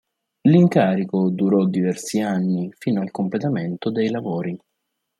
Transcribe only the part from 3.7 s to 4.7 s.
dei lavori.